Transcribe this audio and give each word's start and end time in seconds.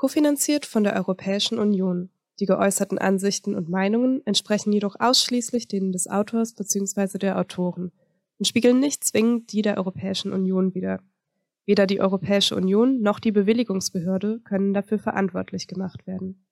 kofinanziert 0.00 0.64
von 0.64 0.82
der 0.82 0.96
Europäischen 0.96 1.58
Union. 1.58 2.08
Die 2.38 2.46
geäußerten 2.46 2.96
Ansichten 2.96 3.54
und 3.54 3.68
Meinungen 3.68 4.22
entsprechen 4.24 4.72
jedoch 4.72 4.96
ausschließlich 4.98 5.68
denen 5.68 5.92
des 5.92 6.08
Autors 6.08 6.54
bzw. 6.54 7.18
der 7.18 7.38
Autoren 7.38 7.92
und 8.38 8.46
spiegeln 8.48 8.80
nicht 8.80 9.04
zwingend 9.04 9.52
die 9.52 9.60
der 9.60 9.76
Europäischen 9.76 10.32
Union 10.32 10.74
wider. 10.74 11.00
Weder 11.66 11.86
die 11.86 12.00
Europäische 12.00 12.56
Union 12.56 13.02
noch 13.02 13.20
die 13.20 13.30
Bewilligungsbehörde 13.30 14.40
können 14.42 14.72
dafür 14.72 14.98
verantwortlich 14.98 15.66
gemacht 15.66 16.06
werden. 16.06 16.46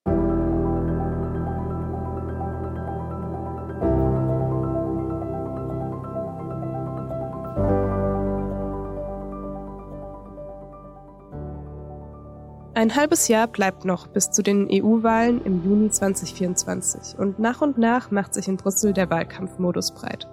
Ein 12.78 12.94
halbes 12.94 13.26
Jahr 13.26 13.48
bleibt 13.48 13.84
noch 13.84 14.06
bis 14.06 14.30
zu 14.30 14.40
den 14.40 14.68
EU-Wahlen 14.70 15.44
im 15.44 15.64
Juni 15.64 15.90
2024 15.90 17.18
und 17.18 17.40
nach 17.40 17.60
und 17.60 17.76
nach 17.76 18.12
macht 18.12 18.34
sich 18.34 18.46
in 18.46 18.56
Brüssel 18.56 18.92
der 18.92 19.10
Wahlkampfmodus 19.10 19.94
breit. 19.94 20.28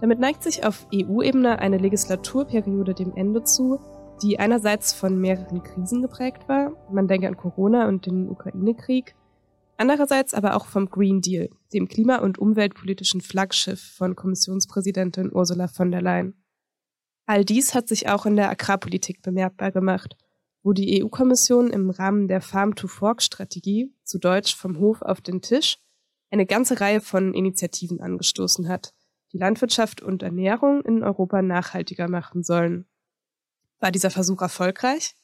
Damit 0.00 0.18
neigt 0.18 0.42
sich 0.42 0.64
auf 0.66 0.88
EU-Ebene 0.92 1.60
eine 1.60 1.78
Legislaturperiode 1.78 2.94
dem 2.94 3.14
Ende 3.14 3.44
zu, 3.44 3.78
die 4.20 4.40
einerseits 4.40 4.92
von 4.92 5.20
mehreren 5.20 5.62
Krisen 5.62 6.02
geprägt 6.02 6.48
war, 6.48 6.72
man 6.90 7.06
denke 7.06 7.28
an 7.28 7.36
Corona 7.36 7.86
und 7.86 8.04
den 8.04 8.28
Ukraine-Krieg, 8.28 9.14
andererseits 9.76 10.34
aber 10.34 10.56
auch 10.56 10.66
vom 10.66 10.90
Green 10.90 11.20
Deal, 11.20 11.50
dem 11.72 11.86
klima- 11.86 12.18
und 12.18 12.36
umweltpolitischen 12.36 13.20
Flaggschiff 13.20 13.94
von 13.96 14.16
Kommissionspräsidentin 14.16 15.32
Ursula 15.32 15.68
von 15.68 15.92
der 15.92 16.02
Leyen. 16.02 16.34
All 17.26 17.44
dies 17.44 17.76
hat 17.76 17.86
sich 17.86 18.08
auch 18.08 18.26
in 18.26 18.34
der 18.34 18.50
Agrarpolitik 18.50 19.22
bemerkbar 19.22 19.70
gemacht– 19.70 20.16
wo 20.62 20.72
die 20.72 21.02
EU-Kommission 21.02 21.70
im 21.70 21.90
Rahmen 21.90 22.28
der 22.28 22.40
Farm-to-Fork-Strategie, 22.40 23.94
zu 24.04 24.18
Deutsch 24.18 24.54
vom 24.54 24.78
Hof 24.78 25.02
auf 25.02 25.20
den 25.20 25.40
Tisch, 25.40 25.78
eine 26.30 26.46
ganze 26.46 26.80
Reihe 26.80 27.00
von 27.00 27.34
Initiativen 27.34 28.00
angestoßen 28.00 28.68
hat, 28.68 28.92
die 29.32 29.38
Landwirtschaft 29.38 30.02
und 30.02 30.22
Ernährung 30.22 30.82
in 30.82 31.02
Europa 31.02 31.42
nachhaltiger 31.42 32.08
machen 32.08 32.42
sollen. 32.42 32.86
War 33.78 33.90
dieser 33.90 34.10
Versuch 34.10 34.42
erfolgreich? 34.42 35.14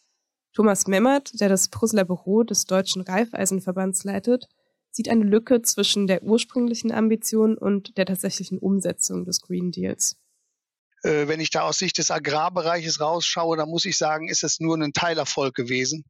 Thomas 0.53 0.87
Memmert, 0.87 1.39
der 1.41 1.51
das 1.51 1.69
Brüsseler 1.69 2.05
Büro 2.05 2.43
des 2.43 2.65
Deutschen 2.65 3.03
Reifeisenverbands 3.03 4.05
leitet, 4.05 4.49
sieht 4.91 5.11
eine 5.11 5.25
Lücke 5.25 5.61
zwischen 5.61 6.07
der 6.07 6.23
ursprünglichen 6.23 6.91
Ambition 6.91 7.59
und 7.59 7.99
der 7.99 8.07
tatsächlichen 8.07 8.59
Umsetzung 8.59 9.27
des 9.27 9.43
Green 9.43 9.71
Deals. 9.71 10.17
Äh, 11.07 11.29
wenn 11.29 11.41
ich 11.41 11.51
da 11.51 11.63
aus 11.63 11.79
Sicht 11.79 11.99
des 11.99 12.11
Agrarbereiches 12.11 13.01
rausschaue, 13.01 13.57
dann 13.57 13.69
muss 13.69 13.85
ich 13.85 13.97
sagen, 13.97 14.29
ist 14.29 14.43
es 14.43 14.59
nur 14.59 14.77
ein 14.77 14.93
Teilerfolg 14.93 15.55
gewesen. 15.55 16.05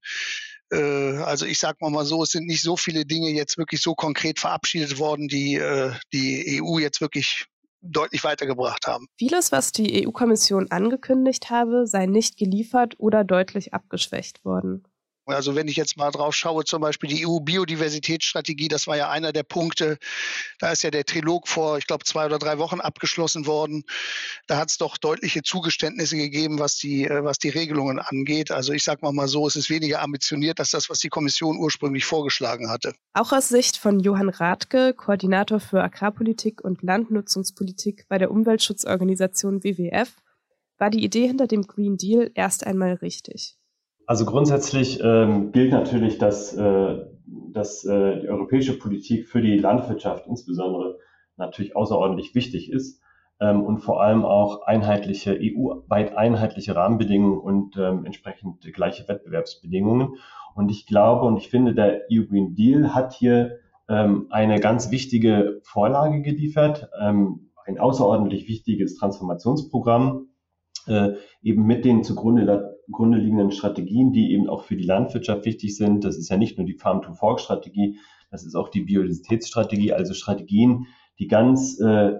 Äh, 0.72 1.18
also 1.18 1.44
ich 1.44 1.58
sage 1.58 1.76
mal 1.80 2.06
so, 2.06 2.22
es 2.22 2.30
sind 2.30 2.46
nicht 2.46 2.62
so 2.62 2.76
viele 2.76 3.04
Dinge 3.04 3.30
jetzt 3.30 3.58
wirklich 3.58 3.82
so 3.82 3.94
konkret 3.94 4.40
verabschiedet 4.40 4.98
worden, 4.98 5.28
die 5.28 5.56
äh, 5.56 5.92
die 6.12 6.60
EU 6.62 6.78
jetzt 6.78 7.00
wirklich 7.00 7.44
deutlich 7.82 8.24
weitergebracht 8.24 8.86
haben. 8.86 9.06
Vieles, 9.18 9.52
was 9.52 9.70
die 9.70 10.06
EU-Kommission 10.06 10.70
angekündigt 10.70 11.50
habe, 11.50 11.86
sei 11.86 12.06
nicht 12.06 12.36
geliefert 12.36 12.94
oder 12.98 13.22
deutlich 13.22 13.74
abgeschwächt 13.74 14.44
worden. 14.44 14.82
Also 15.26 15.54
wenn 15.56 15.66
ich 15.66 15.76
jetzt 15.76 15.96
mal 15.96 16.10
drauf 16.10 16.34
schaue, 16.34 16.64
zum 16.64 16.80
Beispiel 16.80 17.10
die 17.10 17.26
EU-Biodiversitätsstrategie, 17.26 18.68
das 18.68 18.86
war 18.86 18.96
ja 18.96 19.10
einer 19.10 19.32
der 19.32 19.42
Punkte. 19.42 19.98
Da 20.60 20.70
ist 20.70 20.82
ja 20.82 20.90
der 20.90 21.04
Trilog 21.04 21.48
vor, 21.48 21.78
ich 21.78 21.86
glaube, 21.86 22.04
zwei 22.04 22.26
oder 22.26 22.38
drei 22.38 22.58
Wochen 22.58 22.80
abgeschlossen 22.80 23.46
worden. 23.46 23.84
Da 24.46 24.56
hat 24.56 24.70
es 24.70 24.78
doch 24.78 24.96
deutliche 24.96 25.42
Zugeständnisse 25.42 26.16
gegeben, 26.16 26.58
was 26.58 26.76
die, 26.76 27.04
äh, 27.04 27.24
was 27.24 27.38
die 27.38 27.48
Regelungen 27.48 27.98
angeht. 27.98 28.50
Also 28.50 28.72
ich 28.72 28.84
sage 28.84 29.00
mal 29.02 29.12
mal 29.12 29.28
so, 29.28 29.46
es 29.46 29.56
ist 29.56 29.68
weniger 29.68 30.02
ambitioniert 30.02 30.60
als 30.60 30.70
das, 30.70 30.88
was 30.88 31.00
die 31.00 31.08
Kommission 31.08 31.58
ursprünglich 31.58 32.04
vorgeschlagen 32.04 32.70
hatte. 32.70 32.94
Auch 33.12 33.32
aus 33.32 33.48
Sicht 33.48 33.76
von 33.76 33.98
Johann 33.98 34.28
Rathke, 34.28 34.94
Koordinator 34.94 35.58
für 35.58 35.82
Agrarpolitik 35.82 36.62
und 36.62 36.82
Landnutzungspolitik 36.82 38.06
bei 38.08 38.18
der 38.18 38.30
Umweltschutzorganisation 38.30 39.64
WWF, 39.64 40.14
war 40.78 40.90
die 40.90 41.02
Idee 41.02 41.26
hinter 41.26 41.46
dem 41.46 41.62
Green 41.62 41.96
Deal 41.96 42.30
erst 42.34 42.66
einmal 42.66 42.94
richtig. 42.94 43.56
Also 44.06 44.24
grundsätzlich 44.24 45.00
ähm, 45.02 45.50
gilt 45.50 45.72
natürlich, 45.72 46.18
dass, 46.18 46.54
äh, 46.54 47.04
dass 47.26 47.84
äh, 47.84 48.20
die 48.20 48.28
europäische 48.28 48.78
Politik 48.78 49.26
für 49.26 49.42
die 49.42 49.58
Landwirtschaft 49.58 50.26
insbesondere 50.28 50.98
natürlich 51.36 51.74
außerordentlich 51.74 52.34
wichtig 52.36 52.70
ist 52.70 53.02
ähm, 53.40 53.62
und 53.62 53.78
vor 53.78 54.00
allem 54.00 54.24
auch 54.24 54.62
einheitliche, 54.62 55.36
EU-weit 55.40 56.16
einheitliche 56.16 56.76
Rahmenbedingungen 56.76 57.38
und 57.38 57.76
ähm, 57.76 58.06
entsprechend 58.06 58.62
gleiche 58.72 59.08
Wettbewerbsbedingungen. 59.08 60.14
Und 60.54 60.70
ich 60.70 60.86
glaube 60.86 61.26
und 61.26 61.36
ich 61.36 61.50
finde, 61.50 61.74
der 61.74 62.02
EU 62.10 62.26
Green 62.28 62.54
Deal 62.54 62.94
hat 62.94 63.12
hier 63.12 63.58
ähm, 63.88 64.28
eine 64.30 64.60
ganz 64.60 64.92
wichtige 64.92 65.60
Vorlage 65.64 66.22
geliefert, 66.22 66.88
ähm, 67.00 67.50
ein 67.64 67.78
außerordentlich 67.78 68.48
wichtiges 68.48 68.96
Transformationsprogramm, 68.96 70.28
äh, 70.86 71.14
eben 71.42 71.66
mit 71.66 71.84
den 71.84 72.02
zugrunde 72.04 72.76
Grunde 72.90 73.18
liegenden 73.18 73.50
Strategien, 73.50 74.12
die 74.12 74.32
eben 74.32 74.48
auch 74.48 74.62
für 74.62 74.76
die 74.76 74.84
Landwirtschaft 74.84 75.44
wichtig 75.44 75.76
sind. 75.76 76.04
Das 76.04 76.16
ist 76.16 76.28
ja 76.28 76.36
nicht 76.36 76.56
nur 76.56 76.66
die 76.66 76.78
Farm-to-Fork-Strategie, 76.78 77.98
das 78.30 78.44
ist 78.44 78.54
auch 78.54 78.68
die 78.68 78.82
Biodiversitätsstrategie, 78.82 79.92
also 79.92 80.14
Strategien, 80.14 80.86
die 81.18 81.26
ganz 81.26 81.80
äh, 81.80 82.14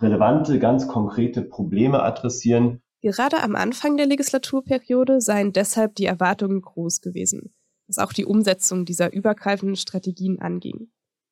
relevante, 0.00 0.58
ganz 0.58 0.88
konkrete 0.88 1.42
Probleme 1.42 2.02
adressieren. 2.02 2.82
Gerade 3.02 3.42
am 3.42 3.54
Anfang 3.54 3.96
der 3.96 4.06
Legislaturperiode 4.06 5.20
seien 5.20 5.52
deshalb 5.52 5.94
die 5.94 6.06
Erwartungen 6.06 6.60
groß 6.60 7.00
gewesen, 7.00 7.54
was 7.86 7.98
auch 7.98 8.12
die 8.12 8.24
Umsetzung 8.24 8.84
dieser 8.84 9.12
übergreifenden 9.12 9.76
Strategien 9.76 10.40
anging. 10.40 10.88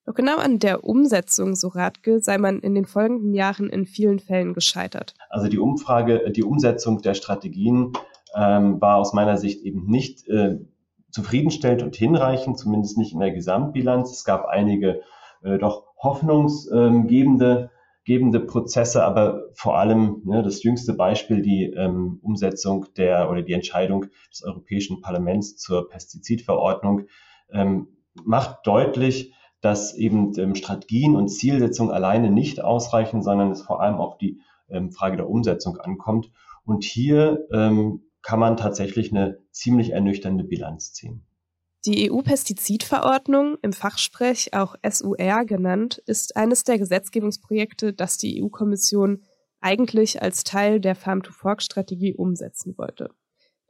Doch 0.07 0.15
genau 0.15 0.37
an 0.37 0.59
der 0.59 0.85
Umsetzung, 0.85 1.55
so 1.55 1.69
Radke, 1.69 2.21
sei 2.21 2.37
man 2.37 2.61
in 2.61 2.75
den 2.75 2.85
folgenden 2.85 3.33
Jahren 3.33 3.71
in 3.71 3.87
vielen 3.87 4.19
Fällen 4.19 4.53
gescheitert. 4.53 5.15
Also 5.31 5.49
die 5.49 5.59
Umfrage, 5.59 6.31
die 6.31 6.45
Umsetzung 6.45 7.01
der 7.01 7.15
Strategien 7.15 7.93
ähm, 8.37 8.81
war 8.81 8.97
aus 8.99 9.15
meiner 9.15 9.39
Sicht 9.39 9.63
eben 9.63 9.87
nicht 9.87 10.29
äh, 10.29 10.59
zufriedenstellend 11.11 11.83
und 11.83 11.97
hinreichend, 11.97 12.59
zumindest 12.59 12.99
nicht 12.99 13.15
in 13.15 13.21
der 13.21 13.33
Gesamtbilanz. 13.33 14.11
Es 14.11 14.25
gab 14.25 14.47
einige 14.47 15.01
äh, 15.43 15.59
doch 15.59 15.85
hoffnungsgebende 16.03 17.71
gebende 18.05 18.41
Prozesse, 18.41 19.03
aber 19.03 19.45
vor 19.55 19.79
allem 19.79 20.21
ne, 20.25 20.43
das 20.43 20.63
jüngste 20.63 20.93
Beispiel, 20.93 21.41
die 21.41 21.65
ähm, 21.65 22.19
Umsetzung 22.23 22.87
der 22.97 23.31
oder 23.31 23.43
die 23.43 23.55
Entscheidung 23.55 24.07
des 24.31 24.45
Europäischen 24.45 25.01
Parlaments 25.01 25.57
zur 25.57 25.89
Pestizidverordnung, 25.89 27.07
ähm, 27.51 27.89
macht 28.23 28.67
deutlich, 28.67 29.33
dass 29.65 29.95
eben 29.95 30.39
ähm, 30.39 30.55
Strategien 30.55 31.17
und 31.17 31.29
Zielsetzung 31.29 31.91
alleine 31.91 32.31
nicht 32.31 32.61
ausreichen, 32.61 33.23
sondern 33.23 33.51
es 33.51 33.63
vor 33.63 33.81
allem 33.81 33.97
auf 33.97 34.19
die 34.19 34.41
ähm, 34.69 34.93
Frage 34.93 35.17
der 35.17 35.29
Umsetzung 35.29 35.79
ankommt. 35.79 36.31
Und 36.67 36.85
hier 36.85 37.47
ähm, 37.51 38.03
kann 38.21 38.41
man 38.41 38.59
tatsächlich 38.59 39.11
eine 39.11 39.39
ziemlich 39.53 39.91
ernüchternde 39.91 40.45
Bilanz 40.45 40.93
ziehen. 40.93 41.25
Die 41.87 42.11
EU-Pestizidverordnung, 42.11 43.57
im 43.63 43.73
Fachsprech 43.73 44.55
auch 44.55 44.75
SUR 44.87 45.45
genannt, 45.45 46.03
ist 46.07 46.37
eines 46.37 46.65
der 46.65 46.79
Gesetzgebungsprojekte, 46.79 47.93
das 47.93 48.19
die 48.19 48.43
EU-Kommission 48.43 49.23
eigentlich 49.61 50.21
als 50.21 50.45
Teil 50.45 50.79
der 50.79 50.95
Farm-to-Fork-Strategie 50.95 52.15
umsetzen 52.15 52.77
wollte. 52.77 53.11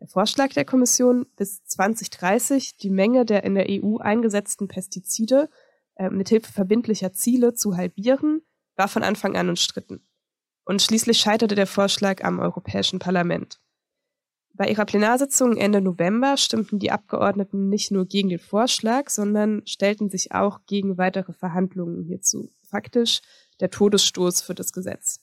Der 0.00 0.08
Vorschlag 0.08 0.50
der 0.50 0.64
Kommission, 0.64 1.26
bis 1.36 1.64
2030 1.64 2.76
die 2.76 2.90
Menge 2.90 3.24
der 3.24 3.44
in 3.44 3.54
der 3.54 3.66
EU 3.68 3.98
eingesetzten 3.98 4.68
Pestizide 4.68 5.48
äh, 5.96 6.10
mithilfe 6.10 6.52
verbindlicher 6.52 7.12
Ziele 7.12 7.54
zu 7.54 7.76
halbieren, 7.76 8.42
war 8.76 8.88
von 8.88 9.02
Anfang 9.02 9.36
an 9.36 9.48
umstritten. 9.48 10.06
Und 10.64 10.82
schließlich 10.82 11.18
scheiterte 11.18 11.54
der 11.54 11.66
Vorschlag 11.66 12.24
am 12.24 12.38
Europäischen 12.38 12.98
Parlament. 12.98 13.60
Bei 14.56 14.68
ihrer 14.68 14.84
Plenarsitzung 14.84 15.56
Ende 15.56 15.80
November 15.80 16.36
stimmten 16.36 16.78
die 16.78 16.92
Abgeordneten 16.92 17.68
nicht 17.68 17.90
nur 17.90 18.06
gegen 18.06 18.28
den 18.28 18.38
Vorschlag, 18.38 19.10
sondern 19.10 19.66
stellten 19.66 20.10
sich 20.10 20.32
auch 20.32 20.60
gegen 20.66 20.96
weitere 20.96 21.32
Verhandlungen 21.32 22.04
hierzu. 22.04 22.50
Faktisch 22.62 23.20
der 23.60 23.70
Todesstoß 23.70 24.42
für 24.42 24.54
das 24.54 24.72
Gesetz. 24.72 25.20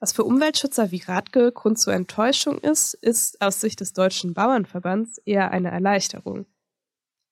Was 0.00 0.12
für 0.12 0.24
Umweltschützer 0.24 0.90
wie 0.90 1.02
Radke 1.02 1.52
Grund 1.52 1.78
zur 1.78 1.92
Enttäuschung 1.92 2.58
ist, 2.58 2.94
ist 2.94 3.40
aus 3.40 3.60
Sicht 3.60 3.80
des 3.80 3.92
Deutschen 3.92 4.34
Bauernverbands 4.34 5.18
eher 5.24 5.52
eine 5.52 5.70
Erleichterung. 5.70 6.46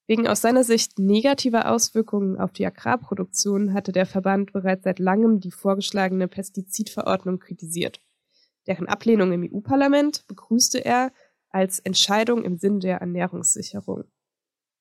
Wegen 0.08 0.28
aus 0.28 0.40
seiner 0.40 0.62
Sicht 0.62 1.00
negativer 1.00 1.70
Auswirkungen 1.70 2.38
auf 2.38 2.52
die 2.52 2.64
Agrarproduktion 2.64 3.74
hatte 3.74 3.90
der 3.90 4.06
Verband 4.06 4.52
bereits 4.52 4.84
seit 4.84 5.00
langem 5.00 5.40
die 5.40 5.50
vorgeschlagene 5.50 6.28
Pestizidverordnung 6.28 7.40
kritisiert. 7.40 8.00
Deren 8.68 8.86
Ablehnung 8.86 9.32
im 9.32 9.50
EU-Parlament 9.52 10.24
begrüßte 10.28 10.84
er 10.84 11.12
als 11.50 11.80
Entscheidung 11.80 12.44
im 12.44 12.56
Sinn 12.56 12.78
der 12.78 12.98
Ernährungssicherung. 12.98 14.04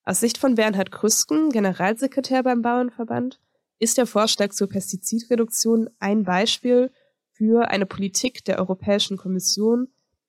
Aus 0.04 0.20
Sicht 0.20 0.38
von 0.38 0.54
Bernhard 0.54 0.92
Krüsken, 0.92 1.50
Generalsekretär 1.50 2.44
beim 2.44 2.62
Bauernverband, 2.62 3.40
ist 3.80 3.98
der 3.98 4.06
Vorschlag 4.06 4.52
zur 4.52 4.70
Pestizidreduktion 4.70 5.90
ein 6.00 6.24
Beispiel 6.24 6.92
für 7.32 7.70
eine 7.70 7.88
Politik 7.88 8.46
der 8.46 8.60
Europäischen 8.60 9.18
Kommission, 9.18 9.88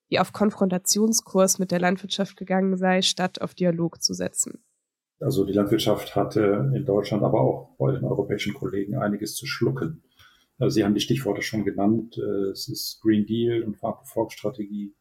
die 0.09 0.19
auf 0.19 0.33
Konfrontationskurs 0.33 1.59
mit 1.59 1.69
der 1.69 1.79
Landwirtschaft 1.79 2.35
gegangen 2.35 2.77
sei, 2.77 3.03
statt 3.03 3.41
auf 3.41 3.53
Dialog 3.53 4.01
zu 4.01 4.13
setzen. 4.13 4.63
Also 5.19 5.45
die 5.45 5.53
Landwirtschaft 5.53 6.15
hatte 6.15 6.71
in 6.75 6.85
Deutschland, 6.85 7.23
aber 7.23 7.41
auch 7.41 7.75
bei 7.77 7.91
den 7.91 8.03
europäischen 8.03 8.53
Kollegen 8.53 8.95
einiges 8.95 9.35
zu 9.35 9.45
schlucken. 9.45 10.03
Also 10.59 10.75
Sie 10.75 10.83
haben 10.83 10.93
die 10.93 11.01
Stichworte 11.01 11.41
schon 11.41 11.65
genannt. 11.65 12.17
Äh, 12.17 12.51
es 12.51 12.67
ist 12.67 12.99
Green 13.01 13.25
Deal 13.25 13.63
und 13.63 13.77
Farm-to-Fork-Strategie 13.77 14.93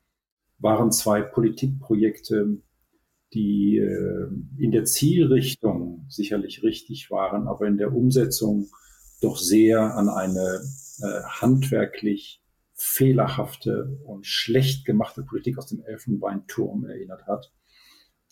waren 0.58 0.90
zwei 0.90 1.22
Politikprojekte, 1.22 2.62
die 3.32 3.78
äh, 3.78 4.28
in 4.58 4.70
der 4.70 4.84
Zielrichtung 4.84 6.06
sicherlich 6.08 6.62
richtig 6.62 7.10
waren, 7.10 7.46
aber 7.48 7.66
in 7.66 7.76
der 7.76 7.94
Umsetzung 7.94 8.68
doch 9.20 9.36
sehr 9.36 9.96
an 9.96 10.08
eine 10.08 10.60
äh, 11.02 11.22
handwerklich 11.24 12.42
fehlerhafte 12.74 13.98
und 14.04 14.26
schlecht 14.26 14.84
gemachte 14.84 15.22
Politik 15.22 15.58
aus 15.58 15.66
dem 15.66 15.82
Elfenbeinturm 15.82 16.84
erinnert 16.84 17.26
hat. 17.26 17.52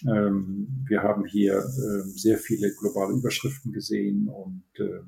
Ähm, 0.03 0.85
wir 0.87 1.03
haben 1.03 1.25
hier 1.25 1.59
äh, 1.59 2.03
sehr 2.09 2.39
viele 2.39 2.75
globale 2.75 3.15
Überschriften 3.15 3.73
gesehen 3.73 4.29
und 4.29 4.65
äh, 4.79 5.01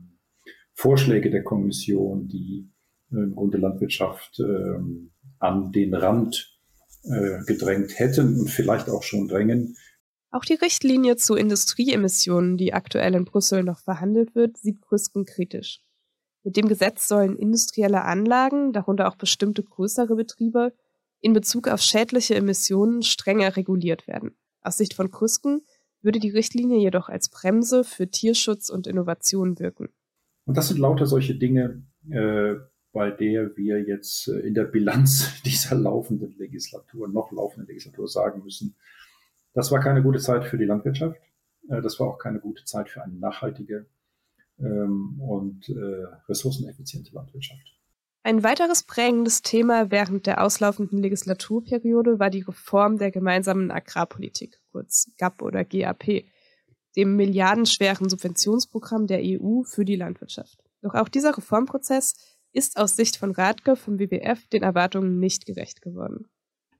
Vorschläge 0.74 1.30
der 1.30 1.42
Kommission, 1.42 2.28
die 2.28 2.70
äh, 3.12 3.16
im 3.16 3.34
Grunde 3.34 3.58
Landwirtschaft 3.58 4.38
ähm, 4.40 5.12
an 5.38 5.72
den 5.72 5.94
Rand 5.94 6.56
äh, 7.04 7.44
gedrängt 7.46 7.98
hätten 7.98 8.40
und 8.40 8.50
vielleicht 8.50 8.88
auch 8.88 9.02
schon 9.02 9.28
drängen. 9.28 9.76
Auch 10.30 10.44
die 10.44 10.54
Richtlinie 10.54 11.16
zu 11.16 11.34
Industrieemissionen, 11.34 12.56
die 12.56 12.74
aktuell 12.74 13.14
in 13.14 13.24
Brüssel 13.24 13.62
noch 13.62 13.80
verhandelt 13.80 14.34
wird, 14.34 14.56
sieht 14.58 14.82
Krüsken 14.82 15.24
kritisch. 15.24 15.80
Mit 16.42 16.56
dem 16.56 16.68
Gesetz 16.68 17.08
sollen 17.08 17.36
industrielle 17.36 18.02
Anlagen, 18.02 18.72
darunter 18.72 19.08
auch 19.08 19.16
bestimmte 19.16 19.62
größere 19.62 20.14
Betriebe, 20.14 20.74
in 21.20 21.32
Bezug 21.32 21.68
auf 21.68 21.80
schädliche 21.80 22.34
Emissionen 22.34 23.02
strenger 23.02 23.56
reguliert 23.56 24.06
werden. 24.06 24.36
Aus 24.66 24.76
Sicht 24.76 24.94
von 24.94 25.10
Krüsken 25.10 25.62
würde 26.02 26.18
die 26.18 26.30
Richtlinie 26.30 26.78
jedoch 26.78 27.08
als 27.08 27.28
Bremse 27.28 27.84
für 27.84 28.08
Tierschutz 28.08 28.68
und 28.68 28.86
Innovation 28.86 29.58
wirken. 29.58 29.88
Und 30.44 30.56
das 30.56 30.68
sind 30.68 30.78
lauter 30.78 31.06
solche 31.06 31.34
Dinge, 31.34 31.82
äh, 32.10 32.54
bei 32.92 33.10
der 33.10 33.56
wir 33.56 33.82
jetzt 33.82 34.28
äh, 34.28 34.40
in 34.40 34.54
der 34.54 34.64
Bilanz 34.64 35.42
dieser 35.44 35.76
laufenden 35.76 36.36
Legislatur, 36.38 37.08
noch 37.08 37.32
laufenden 37.32 37.66
Legislatur 37.66 38.08
sagen 38.08 38.42
müssen, 38.42 38.76
das 39.52 39.70
war 39.70 39.80
keine 39.80 40.02
gute 40.02 40.18
Zeit 40.18 40.44
für 40.44 40.58
die 40.58 40.64
Landwirtschaft. 40.64 41.20
Äh, 41.68 41.82
das 41.82 41.98
war 42.00 42.08
auch 42.08 42.18
keine 42.18 42.40
gute 42.40 42.64
Zeit 42.64 42.88
für 42.88 43.02
eine 43.02 43.14
nachhaltige 43.14 43.86
ähm, 44.58 45.20
und 45.20 45.68
äh, 45.68 46.06
ressourceneffiziente 46.28 47.14
Landwirtschaft. 47.14 47.75
Ein 48.26 48.42
weiteres 48.42 48.82
prägendes 48.82 49.42
Thema 49.42 49.92
während 49.92 50.26
der 50.26 50.42
auslaufenden 50.42 50.98
Legislaturperiode 50.98 52.18
war 52.18 52.28
die 52.28 52.40
Reform 52.40 52.98
der 52.98 53.12
gemeinsamen 53.12 53.70
Agrarpolitik, 53.70 54.58
kurz 54.72 55.12
GAP 55.16 55.42
oder 55.42 55.62
GAP, 55.62 56.24
dem 56.96 57.14
milliardenschweren 57.14 58.08
Subventionsprogramm 58.08 59.06
der 59.06 59.20
EU 59.22 59.62
für 59.62 59.84
die 59.84 59.94
Landwirtschaft. 59.94 60.58
Doch 60.82 60.94
auch 60.94 61.08
dieser 61.08 61.36
Reformprozess 61.38 62.14
ist 62.50 62.78
aus 62.78 62.96
Sicht 62.96 63.16
von 63.16 63.30
Radke 63.30 63.76
vom 63.76 64.00
WWF 64.00 64.48
den 64.48 64.64
Erwartungen 64.64 65.20
nicht 65.20 65.46
gerecht 65.46 65.80
geworden. 65.80 66.26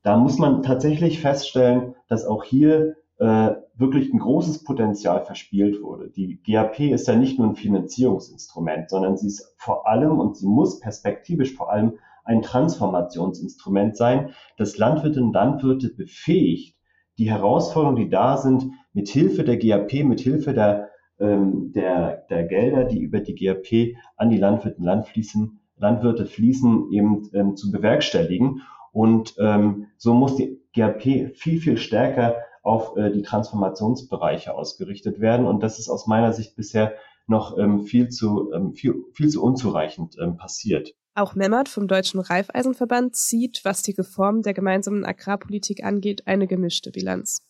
Da 0.02 0.16
muss 0.16 0.38
man 0.38 0.64
tatsächlich 0.64 1.20
feststellen, 1.20 1.94
dass 2.08 2.24
auch 2.24 2.42
hier 2.42 2.96
äh, 3.18 3.54
wirklich 3.76 4.12
ein 4.12 4.18
großes 4.18 4.64
Potenzial 4.64 5.24
verspielt 5.24 5.82
wurde. 5.82 6.10
Die 6.10 6.40
GAP 6.42 6.80
ist 6.80 7.08
ja 7.08 7.16
nicht 7.16 7.38
nur 7.38 7.48
ein 7.48 7.56
Finanzierungsinstrument, 7.56 8.90
sondern 8.90 9.16
sie 9.16 9.28
ist 9.28 9.54
vor 9.56 9.86
allem 9.86 10.18
und 10.18 10.36
sie 10.36 10.46
muss 10.46 10.80
perspektivisch 10.80 11.54
vor 11.54 11.72
allem 11.72 11.94
ein 12.24 12.42
Transformationsinstrument 12.42 13.96
sein, 13.96 14.30
das 14.56 14.78
Landwirtinnen 14.78 15.28
und 15.28 15.34
Landwirte 15.34 15.90
befähigt, 15.94 16.76
die 17.18 17.30
Herausforderungen, 17.30 17.96
die 17.96 18.10
da 18.10 18.36
sind, 18.36 18.66
mit 18.92 19.08
Hilfe 19.08 19.44
der 19.44 19.56
GAP, 19.56 20.04
mit 20.04 20.20
Hilfe 20.20 20.52
der, 20.52 20.90
ähm, 21.18 21.72
der, 21.72 22.26
der 22.28 22.44
Gelder, 22.44 22.84
die 22.84 22.98
über 22.98 23.20
die 23.20 23.34
GAP 23.34 23.96
an 24.16 24.28
die 24.28 24.38
Landwirte, 24.38 24.82
Land 24.82 25.06
fließen, 25.06 25.58
Landwirte 25.78 26.26
fließen, 26.26 26.90
eben 26.90 27.30
ähm, 27.32 27.56
zu 27.56 27.70
bewerkstelligen. 27.70 28.62
Und 28.92 29.34
ähm, 29.38 29.86
so 29.96 30.14
muss 30.14 30.36
die 30.36 30.60
GAP 30.74 31.02
viel, 31.02 31.58
viel 31.58 31.76
stärker 31.78 32.36
auf 32.66 32.96
äh, 32.96 33.10
die 33.10 33.22
Transformationsbereiche 33.22 34.54
ausgerichtet 34.54 35.20
werden. 35.20 35.46
Und 35.46 35.62
das 35.62 35.78
ist 35.78 35.88
aus 35.88 36.06
meiner 36.06 36.32
Sicht 36.32 36.56
bisher 36.56 36.94
noch 37.26 37.56
ähm, 37.58 37.82
viel, 37.82 38.08
zu, 38.08 38.52
ähm, 38.52 38.74
viel, 38.74 39.04
viel 39.12 39.28
zu 39.28 39.42
unzureichend 39.42 40.16
ähm, 40.20 40.36
passiert. 40.36 40.92
Auch 41.14 41.34
Memmert 41.34 41.68
vom 41.68 41.88
Deutschen 41.88 42.20
Reifeisenverband 42.20 43.16
zieht, 43.16 43.60
was 43.64 43.82
die 43.82 43.92
Reform 43.92 44.42
der 44.42 44.52
gemeinsamen 44.52 45.04
Agrarpolitik 45.04 45.82
angeht, 45.82 46.26
eine 46.26 46.46
gemischte 46.46 46.90
Bilanz. 46.90 47.40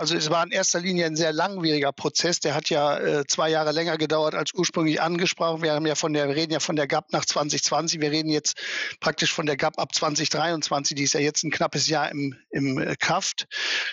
Also 0.00 0.16
es 0.16 0.30
war 0.30 0.42
in 0.46 0.50
erster 0.50 0.80
Linie 0.80 1.04
ein 1.04 1.14
sehr 1.14 1.30
langwieriger 1.30 1.92
Prozess. 1.92 2.40
Der 2.40 2.54
hat 2.54 2.70
ja 2.70 2.96
äh, 2.98 3.26
zwei 3.26 3.50
Jahre 3.50 3.72
länger 3.72 3.98
gedauert 3.98 4.34
als 4.34 4.54
ursprünglich 4.54 5.02
angesprochen. 5.02 5.62
Wir 5.62 5.74
haben 5.74 5.84
ja 5.84 5.94
von 5.94 6.14
der, 6.14 6.26
wir 6.26 6.36
reden 6.36 6.54
ja 6.54 6.60
von 6.60 6.74
der 6.74 6.86
GAP 6.86 7.12
nach 7.12 7.26
2020. 7.26 8.00
Wir 8.00 8.10
reden 8.10 8.30
jetzt 8.30 8.56
praktisch 9.00 9.30
von 9.30 9.44
der 9.44 9.58
GAP 9.58 9.78
ab 9.78 9.94
2023. 9.94 10.96
Die 10.96 11.02
ist 11.02 11.12
ja 11.12 11.20
jetzt 11.20 11.44
ein 11.44 11.50
knappes 11.50 11.86
Jahr 11.86 12.10
im, 12.10 12.34
im 12.48 12.78
äh, 12.78 12.96
Kraft. 12.96 13.46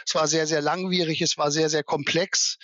Es 0.06 0.15
war 0.15 0.30
sehr, 0.30 0.48
sehr 0.48 0.62
langwierig. 0.62 1.21
Es 1.21 1.38
war 1.38 1.51
sehr, 1.51 1.69
sehr 1.69 1.83
komplex. 1.83 2.57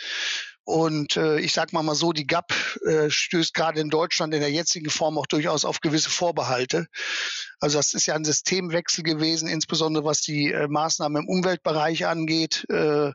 Und 0.66 1.18
äh, 1.18 1.40
ich 1.40 1.54
sage 1.54 1.72
mal 1.74 1.84
mal 1.84 1.96
so, 1.96 2.14
die 2.14 2.26
GAP 2.26 2.54
äh, 2.86 3.10
stößt 3.10 3.54
gerade 3.54 3.82
in 3.82 3.90
Deutschland 3.90 4.34
in 4.34 4.40
der 4.40 4.52
jetzigen 4.52 4.90
Form 4.90 5.18
auch 5.18 5.28
durchaus 5.28 5.66
auf 5.66 5.82
gewisse 5.82 6.10
Vorbehalte. 6.10 6.88
Also 7.60 7.78
das 7.78 7.94
ist 7.94 8.06
ja 8.06 8.16
ein 8.16 8.26
Systemwechsel 8.26 9.04
gewesen, 9.04 9.48
insbesondere 9.48 10.06
was 10.06 10.22
die 10.22 10.52
äh, 10.52 10.68
Maßnahmen 10.68 11.24
im 11.24 11.30
Umweltbereich 11.30 12.06
angeht, 12.06 12.66
äh, 12.70 13.12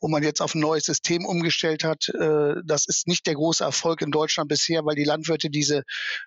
wo 0.00 0.08
man 0.08 0.22
jetzt 0.22 0.40
auf 0.40 0.54
ein 0.54 0.60
neues 0.60 0.84
System 0.84 1.24
umgestellt 1.24 1.84
hat. 1.84 2.08
Äh, 2.08 2.62
das 2.64 2.86
ist 2.86 3.06
nicht 3.06 3.26
der 3.26 3.34
große 3.34 3.62
Erfolg 3.62 4.02
in 4.02 4.10
Deutschland 4.10 4.48
bisher, 4.48 4.84
weil 4.84 4.96
die 4.96 5.04
Landwirte 5.04 5.50
diese 5.50 5.82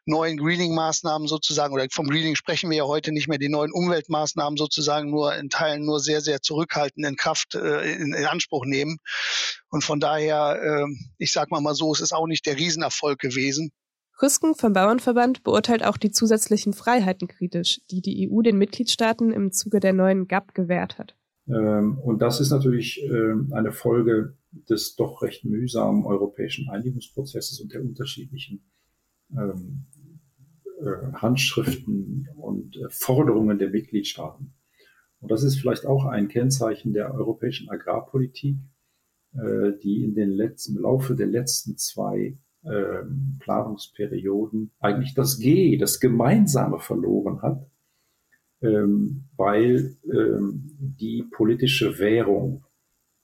neuen 0.06 0.38
Greening-Maßnahmen 0.38 1.27
sozusagen, 1.27 1.74
oder 1.74 1.88
vom 1.91 2.07
Greening 2.07 2.35
sprechen 2.35 2.69
wir 2.69 2.77
ja 2.77 2.85
heute 2.85 3.12
nicht 3.12 3.27
mehr, 3.27 3.38
die 3.38 3.50
neuen 3.50 3.71
Umweltmaßnahmen 3.71 4.57
sozusagen 4.57 5.09
nur 5.09 5.35
in 5.35 5.50
Teilen 5.50 5.85
nur 5.85 6.00
sehr, 6.00 6.21
sehr 6.21 6.41
zurückhaltend 6.41 7.06
in 7.06 7.15
Kraft 7.15 7.56
äh, 7.56 7.94
in, 7.94 8.13
in 8.13 8.25
Anspruch 8.25 8.65
nehmen. 8.65 9.00
Und 9.71 9.83
von 9.83 10.00
daher, 10.00 10.59
äh, 10.62 10.85
ich 11.18 11.31
sage 11.31 11.47
mal 11.50 11.62
mal 11.62 11.73
so, 11.73 11.91
es 11.91 12.01
ist 12.01 12.13
auch 12.13 12.27
nicht 12.27 12.45
der 12.45 12.57
Riesenerfolg 12.57 13.19
gewesen. 13.19 13.71
Rüsken 14.21 14.53
vom 14.53 14.73
Bauernverband 14.73 15.44
beurteilt 15.44 15.83
auch 15.83 15.97
die 15.97 16.12
zusätzlichen 16.12 16.73
Freiheiten 16.73 17.27
kritisch, 17.27 17.79
die 17.89 18.01
die 18.01 18.29
EU 18.29 18.41
den 18.41 18.57
Mitgliedstaaten 18.57 19.31
im 19.31 19.51
Zuge 19.51 19.79
der 19.79 19.94
neuen 19.94 20.27
GAP 20.27 20.53
gewährt 20.53 21.00
hat. 21.00 21.15
Ähm, 21.47 21.97
und 22.00 22.21
das 22.21 22.39
ist 22.39 22.51
natürlich 22.51 23.01
ähm, 23.03 23.51
eine 23.53 23.71
Folge 23.71 24.38
des 24.51 24.95
doch 24.95 25.21
recht 25.21 25.45
mühsamen 25.45 26.06
europäischen 26.06 26.69
Einigungsprozesses 26.69 27.62
und 27.62 27.74
der 27.74 27.81
unterschiedlichen 27.81 28.69
ähm, 29.31 29.88
äh, 30.81 31.13
Handschriften 31.13 32.27
und 32.36 32.75
äh, 32.75 32.89
Forderungen 32.89 33.57
der 33.57 33.69
Mitgliedstaaten. 33.69 34.53
Und 35.19 35.31
das 35.31 35.43
ist 35.43 35.57
vielleicht 35.57 35.86
auch 35.86 36.05
ein 36.05 36.27
Kennzeichen 36.27 36.93
der 36.93 37.13
europäischen 37.13 37.69
Agrarpolitik, 37.69 38.57
äh, 39.33 39.71
die 39.81 40.03
in 40.03 40.15
den 40.15 40.31
letzten, 40.31 40.75
im 40.75 40.83
Laufe 40.83 41.15
der 41.15 41.27
letzten 41.27 41.77
zwei 41.77 42.38
ähm, 42.63 43.38
Planungsperioden 43.39 44.71
eigentlich 44.79 45.13
das 45.13 45.39
G, 45.39 45.77
das 45.77 46.00
Gemeinsame 46.00 46.79
verloren 46.79 47.41
hat, 47.41 47.65
ähm, 48.61 49.23
weil 49.35 49.95
ähm, 50.05 50.77
die 50.79 51.23
politische 51.31 51.97
Währung, 51.97 52.63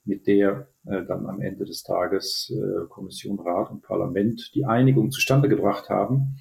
mit 0.05 0.25
der 0.25 0.69
äh, 0.85 1.03
dann 1.05 1.25
am 1.25 1.41
Ende 1.41 1.65
des 1.65 1.83
Tages 1.83 2.51
äh, 2.55 2.87
Kommission, 2.87 3.39
Rat 3.39 3.69
und 3.69 3.81
Parlament 3.83 4.51
die 4.55 4.65
Einigung 4.65 5.11
zustande 5.11 5.49
gebracht 5.49 5.89
haben, 5.89 6.37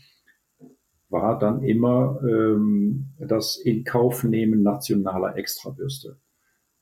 war 1.09 1.39
dann 1.39 1.63
immer 1.63 2.21
ähm, 2.23 3.09
das 3.19 3.57
Inkaufnehmen 3.57 4.63
nationaler 4.63 5.37
Extrabürste. 5.37 6.17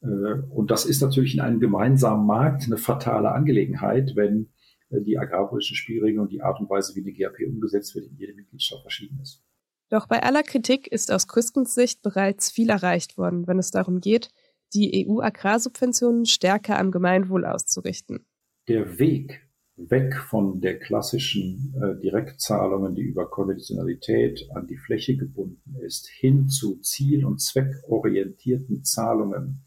Äh, 0.05 0.43
und 0.51 0.71
das 0.71 0.85
ist 0.85 1.01
natürlich 1.01 1.35
in 1.35 1.41
einem 1.41 1.61
gemeinsamen 1.61 2.27
Markt 2.27 2.65
eine 2.65 2.77
fatale 2.77 3.33
Angelegenheit, 3.33 4.13
wenn 4.15 4.51
äh, 4.91 5.01
die 5.01 5.19
agrarpolitischen 5.19 5.77
Spielregeln 5.77 6.21
und 6.21 6.33
die 6.33 6.43
Art 6.43 6.61
und 6.61 6.71
Weise, 6.71 6.95
wie 6.95 7.03
die 7.03 7.15
GAP 7.15 7.37
umgesetzt 7.47 7.95
wird, 7.95 8.07
in 8.07 8.17
jedem 8.17 8.37
Mitgliedstaat 8.37 8.83
verschieden 8.83 9.19
ist. 9.23 9.43
Doch 9.91 10.07
bei 10.07 10.23
aller 10.23 10.43
Kritik 10.43 10.87
ist 10.87 11.13
aus 11.13 11.29
Küskens 11.29 11.75
Sicht 11.75 12.03
bereits 12.03 12.51
viel 12.51 12.71
erreicht 12.71 13.19
worden, 13.19 13.47
wenn 13.47 13.59
es 13.59 13.71
darum 13.71 14.01
geht, 14.01 14.31
die 14.73 15.07
EU-Agrarsubventionen 15.07 16.27
stärker 16.27 16.79
am 16.79 16.91
Gemeinwohl 16.91 17.45
auszurichten. 17.45 18.27
Der 18.67 18.99
Weg 18.99 19.41
weg 19.77 20.15
von 20.17 20.61
der 20.61 20.79
klassischen 20.79 21.75
äh, 21.77 22.01
Direktzahlungen, 22.01 22.95
die 22.95 23.03
über 23.03 23.29
Konditionalität 23.29 24.49
an 24.55 24.67
die 24.67 24.77
Fläche 24.77 25.17
gebunden 25.17 25.77
ist, 25.85 26.09
hin 26.09 26.49
zu 26.49 26.81
ziel- 26.81 27.25
und 27.25 27.41
zweckorientierten 27.41 28.85
Zahlungen 28.85 29.65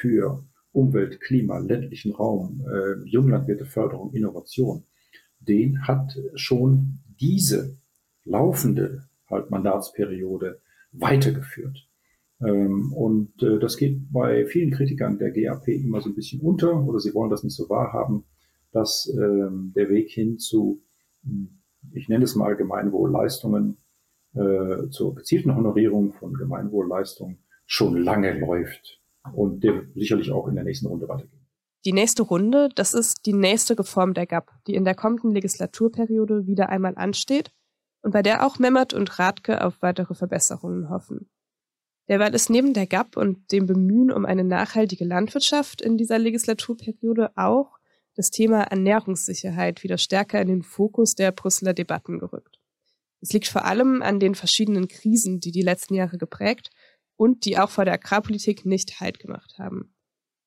für 0.00 0.44
Umwelt, 0.72 1.20
Klima, 1.20 1.58
ländlichen 1.58 2.12
Raum, 2.12 2.64
äh, 2.66 3.08
Junglandwirteförderung, 3.08 4.12
Innovation, 4.12 4.84
den 5.38 5.86
hat 5.86 6.18
schon 6.34 6.98
diese 7.20 7.76
laufende 8.24 9.04
halt 9.30 9.50
Mandatsperiode 9.50 10.60
weitergeführt. 10.92 11.88
Ähm, 12.40 12.92
und 12.92 13.42
äh, 13.42 13.58
das 13.58 13.76
geht 13.76 14.12
bei 14.12 14.46
vielen 14.46 14.72
Kritikern 14.72 15.18
der 15.18 15.30
GAP 15.30 15.68
immer 15.68 16.00
so 16.00 16.08
ein 16.08 16.14
bisschen 16.14 16.40
unter 16.40 16.84
oder 16.84 16.98
sie 16.98 17.14
wollen 17.14 17.30
das 17.30 17.44
nicht 17.44 17.56
so 17.56 17.68
wahrhaben, 17.68 18.24
dass 18.72 19.08
ähm, 19.16 19.72
der 19.76 19.88
Weg 19.88 20.10
hin 20.10 20.38
zu, 20.38 20.82
hm, 21.22 21.60
ich 21.92 22.08
nenne 22.08 22.24
es 22.24 22.34
mal 22.34 22.56
Gemeinwohlleistungen, 22.56 23.76
äh, 24.34 24.88
zur 24.90 25.14
gezielten 25.14 25.54
Honorierung 25.54 26.14
von 26.14 26.34
Gemeinwohlleistungen 26.34 27.38
schon 27.66 28.02
lange 28.02 28.36
läuft 28.38 29.03
und 29.32 29.62
der 29.64 29.84
sicherlich 29.94 30.30
auch 30.30 30.48
in 30.48 30.54
der 30.54 30.64
nächsten 30.64 30.86
Runde 30.86 31.08
weitergeht. 31.08 31.40
Die 31.84 31.92
nächste 31.92 32.22
Runde, 32.22 32.70
das 32.74 32.94
ist 32.94 33.26
die 33.26 33.34
nächste 33.34 33.78
Reform 33.78 34.14
der 34.14 34.26
GAP, 34.26 34.50
die 34.66 34.74
in 34.74 34.84
der 34.84 34.94
kommenden 34.94 35.32
Legislaturperiode 35.32 36.46
wieder 36.46 36.70
einmal 36.70 36.94
ansteht 36.96 37.50
und 38.02 38.12
bei 38.12 38.22
der 38.22 38.46
auch 38.46 38.58
Memmert 38.58 38.94
und 38.94 39.18
Radke 39.18 39.64
auf 39.64 39.82
weitere 39.82 40.14
Verbesserungen 40.14 40.88
hoffen. 40.88 41.28
Derweil 42.08 42.34
ist 42.34 42.50
neben 42.50 42.74
der 42.74 42.86
GAP 42.86 43.16
und 43.16 43.50
dem 43.52 43.66
Bemühen 43.66 44.10
um 44.10 44.24
eine 44.26 44.44
nachhaltige 44.44 45.04
Landwirtschaft 45.04 45.80
in 45.80 45.96
dieser 45.96 46.18
Legislaturperiode 46.18 47.36
auch 47.36 47.78
das 48.14 48.30
Thema 48.30 48.62
Ernährungssicherheit 48.62 49.82
wieder 49.82 49.98
stärker 49.98 50.40
in 50.40 50.48
den 50.48 50.62
Fokus 50.62 51.14
der 51.14 51.32
Brüsseler 51.32 51.74
Debatten 51.74 52.18
gerückt. 52.18 52.60
Es 53.20 53.32
liegt 53.32 53.46
vor 53.46 53.64
allem 53.64 54.02
an 54.02 54.20
den 54.20 54.34
verschiedenen 54.34 54.86
Krisen, 54.86 55.40
die 55.40 55.50
die 55.50 55.62
letzten 55.62 55.94
Jahre 55.94 56.18
geprägt 56.18 56.70
und 57.16 57.44
die 57.44 57.58
auch 57.58 57.70
vor 57.70 57.84
der 57.84 57.94
Agrarpolitik 57.94 58.66
nicht 58.66 59.00
Halt 59.00 59.18
gemacht 59.18 59.54
haben. 59.58 59.94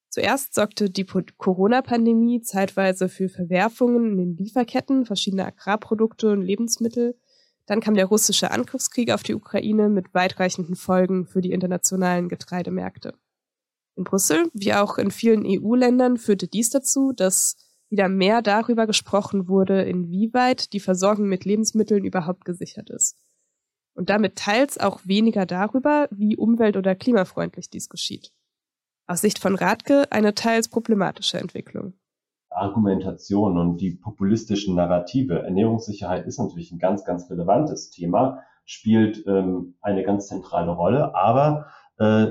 Zuerst 0.09 0.55
sorgte 0.55 0.89
die 0.89 1.05
Corona-Pandemie 1.05 2.41
zeitweise 2.41 3.09
für 3.09 3.29
Verwerfungen 3.29 4.12
in 4.12 4.17
den 4.17 4.38
Lieferketten 4.38 5.05
verschiedener 5.05 5.47
Agrarprodukte 5.47 6.31
und 6.31 6.41
Lebensmittel 6.41 7.15
dann 7.67 7.81
kam 7.81 7.95
der 7.95 8.05
russische 8.05 8.50
Angriffskrieg 8.50 9.12
auf 9.12 9.24
die 9.24 9.36
Ukraine 9.36 9.89
mit 9.89 10.13
weitreichenden 10.13 10.75
Folgen 10.75 11.27
für 11.27 11.41
die 11.41 11.51
internationalen 11.51 12.29
Getreidemärkte. 12.29 13.13
In 13.95 14.05
Brüssel, 14.05 14.50
wie 14.53 14.74
auch 14.74 14.97
in 14.97 15.12
vielen 15.12 15.43
EU-Ländern, 15.45 16.17
führte 16.17 16.47
dies 16.47 16.69
dazu, 16.69 17.12
dass 17.12 17.57
wieder 17.89 18.09
mehr 18.09 18.41
darüber 18.41 18.88
gesprochen 18.88 19.47
wurde, 19.50 19.83
inwieweit 19.83 20.71
die 20.74 20.79
Versorgung 20.79 21.27
mit 21.27 21.45
Lebensmitteln 21.45 22.05
überhaupt 22.05 22.45
gesichert 22.45 22.89
ist. 22.89 23.17
Und 23.98 24.12
damit 24.12 24.36
teils 24.36 24.77
auch 24.77 25.00
weniger 25.06 25.48
darüber, 25.48 26.08
wie 26.12 26.38
umwelt- 26.38 26.77
oder 26.77 26.94
klimafreundlich 26.94 27.72
dies 27.72 27.89
geschieht. 27.89 28.32
Aus 29.08 29.22
Sicht 29.22 29.39
von 29.39 29.56
Radke 29.56 30.04
eine 30.12 30.36
teils 30.36 30.70
problematische 30.70 31.39
Entwicklung. 31.39 31.94
Argumentation 32.51 33.58
und 33.58 33.77
die 33.77 33.96
populistischen 33.96 34.75
Narrative. 34.75 35.42
Ernährungssicherheit 35.42 36.27
ist 36.27 36.38
natürlich 36.38 36.72
ein 36.72 36.77
ganz, 36.77 37.06
ganz 37.06 37.27
relevantes 37.32 37.89
Thema, 37.89 38.44
spielt 38.66 39.25
ähm, 39.25 39.75
eine 39.82 40.04
ganz 40.04 40.27
zentrale 40.27 40.72
Rolle, 40.72 41.16
aber 41.16 41.66
äh, 41.98 42.27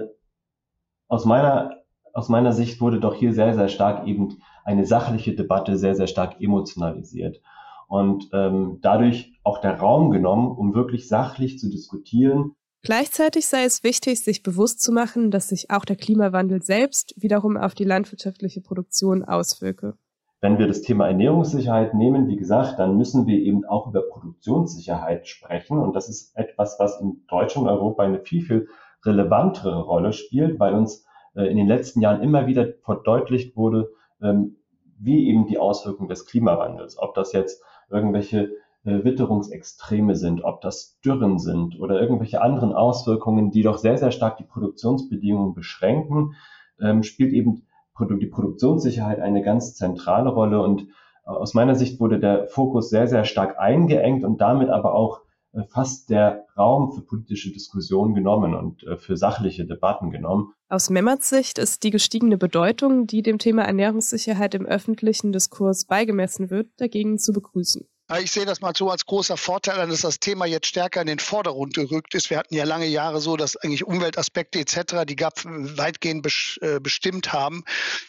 aus 1.09 1.25
meiner 1.25 1.73
aus 2.13 2.29
meiner 2.31 2.53
Sicht 2.53 2.81
wurde 2.81 2.99
doch 2.99 3.15
hier 3.15 3.35
sehr, 3.35 3.55
sehr 3.55 3.69
stark 3.69 4.07
eben 4.07 4.39
eine 4.65 4.87
sachliche 4.87 5.35
Debatte 5.35 5.77
sehr, 5.77 5.95
sehr 5.95 6.07
stark 6.07 6.41
emotionalisiert 6.41 7.43
und 7.88 8.28
ähm, 8.33 8.78
dadurch 8.83 9.38
auch 9.43 9.61
der 9.61 9.78
Raum 9.78 10.11
genommen, 10.11 10.50
um 10.50 10.75
wirklich 10.75 11.09
sachlich 11.09 11.59
zu 11.59 11.71
diskutieren. 11.71 12.52
Gleichzeitig 12.83 13.47
sei 13.47 13.64
es 13.64 13.83
wichtig, 13.83 14.21
sich 14.21 14.43
bewusst 14.43 14.81
zu 14.81 14.93
machen, 14.93 15.31
dass 15.31 15.49
sich 15.49 15.71
auch 15.71 15.85
der 15.85 15.97
Klimawandel 15.97 16.62
selbst 16.62 17.14
wiederum 17.16 17.57
auf 17.57 17.75
die 17.75 17.85
landwirtschaftliche 17.85 18.61
Produktion 18.61 19.25
auswirke. 19.25 19.95
Wenn 20.40 20.59
wir 20.59 20.69
das 20.69 20.83
Thema 20.83 21.09
Ernährungssicherheit 21.09 21.95
nehmen, 21.95 22.28
wie 22.28 22.37
gesagt, 22.37 22.78
dann 22.78 22.97
müssen 22.97 23.26
wir 23.26 23.38
eben 23.38 23.64
auch 23.64 23.88
über 23.88 24.02
Produktionssicherheit 24.02 25.26
sprechen. 25.26 25.78
Und 25.78 25.97
das 25.97 26.09
ist 26.09 26.37
etwas, 26.37 26.76
was 26.78 27.00
in 27.00 27.25
Deutschland 27.26 27.66
und 27.66 27.75
Europa 27.75 28.02
eine 28.02 28.21
viel, 28.21 28.43
viel 28.43 28.69
relevantere 29.05 29.83
Rolle 29.83 30.12
spielt, 30.12 30.61
weil 30.61 30.75
uns 30.75 31.07
äh, 31.35 31.47
in 31.47 31.57
den 31.57 31.66
letzten 31.66 32.00
Jahren 32.00 32.23
immer 32.23 32.47
wieder 32.47 32.69
verdeutlicht 32.85 33.57
wurde, 33.57 33.90
ähm, 34.23 34.57
wie 34.99 35.28
eben 35.28 35.47
die 35.47 35.59
Auswirkungen 35.59 36.09
des 36.09 36.26
Klimawandels, 36.26 36.99
ob 36.99 37.14
das 37.14 37.33
jetzt 37.33 37.62
irgendwelche 37.90 38.50
äh, 38.85 39.05
Witterungsextreme 39.05 40.14
sind, 40.14 40.45
ob 40.45 40.61
das 40.61 40.99
Dürren 41.05 41.38
sind 41.38 41.78
oder 41.81 42.00
irgendwelche 42.00 42.40
anderen 42.40 42.73
Auswirkungen, 42.73 43.50
die 43.50 43.62
doch 43.62 43.78
sehr, 43.78 43.99
sehr 43.99 44.12
stark 44.12 44.37
die 44.37 44.45
Produktionsbedingungen 44.45 45.55
beschränken, 45.55 46.35
ähm, 46.81 47.02
spielt 47.02 47.33
eben 47.33 47.62
die 47.99 48.26
Produktionssicherheit 48.26 49.21
eine 49.21 49.43
ganz 49.43 49.75
zentrale 49.75 50.31
Rolle. 50.31 50.62
Und 50.62 50.83
äh, 50.83 51.31
aus 51.31 51.55
meiner 51.55 51.75
Sicht 51.75 51.99
wurde 52.00 52.19
der 52.21 52.47
Fokus 52.49 52.90
sehr, 52.90 53.09
sehr 53.09 53.25
stark 53.25 53.59
eingeengt 53.59 54.25
und 54.25 54.40
damit 54.40 54.71
aber 54.71 54.95
auch 54.95 55.23
fast 55.65 56.11
der 56.11 56.47
Raum 56.57 56.93
für 56.93 57.03
politische 57.03 57.53
Diskussionen 57.53 58.15
genommen 58.15 58.55
und 58.55 58.83
äh, 58.85 58.97
für 58.97 59.17
sachliche 59.17 59.67
Debatten 59.67 60.11
genommen. 60.11 60.53
Aus 60.69 60.91
Memmerts 60.91 61.29
Sicht 61.29 61.59
ist 61.59 61.83
die 61.83 61.91
gestiegene 61.91 62.37
Bedeutung, 62.37 63.07
die 63.07 63.23
dem 63.23 63.39
Thema 63.39 63.63
Ernährungssicherheit 63.63 64.55
im 64.55 64.67
öffentlichen 64.67 65.33
Diskurs 65.33 65.87
beigemessen 65.87 66.51
wird, 66.51 66.69
dagegen 66.77 67.19
zu 67.19 67.33
begrüßen. 67.33 67.87
Ich 68.21 68.31
sehe 68.31 68.47
das 68.47 68.61
mal 68.61 68.73
so 68.77 68.89
als 68.89 69.05
großer 69.05 69.37
Vorteil 69.37 69.81
an, 69.81 69.91
dass 69.91 70.03
das 70.03 70.21
Thema 70.21 70.47
jetzt 70.47 70.69
stärker 70.69 71.01
in 71.01 71.09
den 71.09 71.19
Vordergrund 71.19 71.75
gerückt 71.75 72.15
ist. 72.15 72.31
Wir 72.31 72.39
hatten 72.39 72.55
ja 72.55 72.63
lange 72.63 72.87
Jahre 72.87 73.21
so, 73.21 73.37
dass 73.37 73.57
eigentlich 73.57 73.85
Umweltaspekte 73.85 74.61
etc. 74.61 75.05
die 75.09 75.17
GAP 75.17 75.43
weitgehend 75.45 76.25
äh, 76.61 76.79
bestimmt 76.79 77.33
haben. 77.33 77.65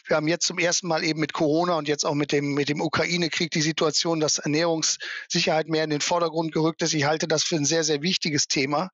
Wir 0.06 0.14
haben 0.14 0.28
jetzt 0.28 0.46
zum 0.46 0.60
ersten 0.60 0.86
Mal 0.86 1.02
eben 1.02 1.18
mit 1.18 1.32
Corona 1.32 1.74
und 1.74 1.88
jetzt 1.88 2.06
auch 2.06 2.14
mit 2.14 2.30
dem, 2.30 2.54
mit 2.54 2.68
dem 2.68 2.80
Ukraine-Krieg 2.80 3.50
die 3.50 3.60
Situation, 3.60 4.20
dass 4.20 4.38
Ernährungssicherheit 4.38 5.68
mehr 5.68 5.82
in 5.82 5.90
den 5.90 6.00
Vordergrund 6.00 6.52
gerückt 6.52 6.80
ist. 6.82 6.94
Ich 6.94 7.04
halte 7.04 7.26
das 7.26 7.42
für 7.42 7.56
ein 7.56 7.64
sehr, 7.64 7.82
sehr 7.82 8.00
wichtiges 8.00 8.46
Thema. 8.46 8.90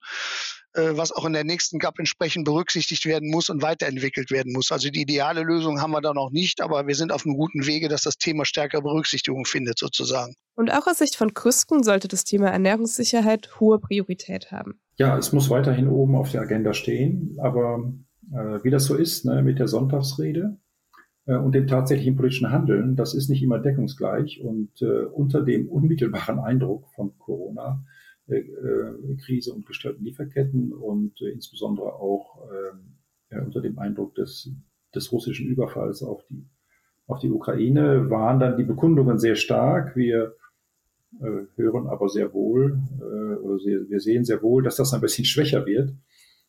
Äh, 0.75 0.97
was 0.97 1.13
auch 1.13 1.25
in 1.25 1.31
der 1.31 1.45
nächsten 1.45 1.79
GAP 1.79 1.99
entsprechend 1.99 2.43
berücksichtigt 2.43 3.05
werden 3.05 3.31
muss 3.31 3.49
und 3.49 3.61
weiterentwickelt 3.61 4.29
werden 4.29 4.51
muss. 4.51 4.71
Also 4.71 4.89
die 4.89 5.01
ideale 5.01 5.43
Lösung 5.43 5.81
haben 5.81 5.91
wir 5.91 6.01
da 6.01 6.13
noch 6.13 6.31
nicht, 6.31 6.61
aber 6.61 6.85
wir 6.85 6.95
sind 6.95 7.13
auf 7.13 7.25
einem 7.25 7.37
guten 7.37 7.65
Wege, 7.65 7.87
dass 7.87 8.03
das 8.03 8.17
Thema 8.17 8.43
stärker 8.43 8.81
Berücksichtigung 8.81 9.45
findet 9.45 9.79
sozusagen. 9.79 10.33
Und 10.55 10.71
auch 10.71 10.85
aus 10.85 10.97
Sicht 10.97 11.15
von 11.15 11.33
Krüsken 11.33 11.83
sollte 11.83 12.09
das 12.09 12.25
Thema 12.25 12.49
Ernährungssicherheit 12.49 13.59
hohe 13.61 13.79
Priorität 13.79 14.51
haben. 14.51 14.79
Ja, 14.97 15.17
es 15.17 15.31
muss 15.31 15.49
weiterhin 15.49 15.87
oben 15.87 16.15
auf 16.15 16.31
der 16.31 16.41
Agenda 16.41 16.73
stehen, 16.73 17.37
aber 17.41 17.93
äh, 18.33 18.63
wie 18.63 18.69
das 18.69 18.85
so 18.85 18.95
ist 18.95 19.23
ne, 19.23 19.43
mit 19.43 19.59
der 19.59 19.69
Sonntagsrede, 19.69 20.57
äh, 21.25 21.37
und 21.37 21.55
dem 21.55 21.67
tatsächlichen 21.67 22.17
politischen 22.17 22.51
Handeln, 22.51 22.97
das 22.97 23.13
ist 23.13 23.29
nicht 23.29 23.43
immer 23.43 23.59
deckungsgleich. 23.59 24.41
Und 24.41 24.81
äh, 24.81 25.05
unter 25.05 25.41
dem 25.41 25.69
unmittelbaren 25.69 26.39
Eindruck 26.39 26.89
von 26.95 27.17
Corona 27.17 27.81
äh, 27.81 27.94
Krise 28.27 29.53
und 29.53 29.65
gestörten 29.65 30.03
Lieferketten 30.03 30.73
und 30.73 31.21
äh, 31.21 31.29
insbesondere 31.29 31.93
auch 31.93 32.39
äh, 33.31 33.39
unter 33.39 33.61
dem 33.61 33.77
Eindruck 33.77 34.15
des, 34.15 34.49
des 34.93 35.11
russischen 35.11 35.47
Überfalls 35.47 36.01
auf 36.01 36.25
die, 36.27 36.45
auf 37.07 37.19
die 37.19 37.29
Ukraine 37.29 38.09
waren 38.09 38.39
dann 38.39 38.57
die 38.57 38.63
Bekundungen 38.63 39.19
sehr 39.19 39.35
stark. 39.35 39.95
Wir 39.95 40.35
äh, 41.21 41.45
hören 41.55 41.87
aber 41.87 42.09
sehr 42.09 42.33
wohl 42.33 42.79
äh, 42.99 43.35
oder 43.35 43.59
sehr, 43.59 43.87
wir 43.89 43.99
sehen 43.99 44.25
sehr 44.25 44.41
wohl, 44.41 44.63
dass 44.63 44.77
das 44.77 44.93
ein 44.93 45.01
bisschen 45.01 45.25
schwächer 45.25 45.65
wird. 45.65 45.93